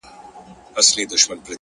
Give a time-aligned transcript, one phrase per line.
[0.73, 1.35] •داسي نه كړو،